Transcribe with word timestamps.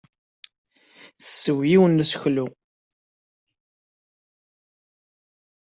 Tessew 1.21 1.57
yiwen 1.69 1.95
n 1.95 2.03
useklu. 2.03 2.45